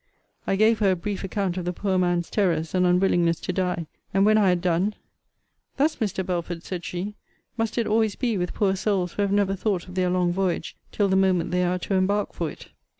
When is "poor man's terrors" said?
1.73-2.73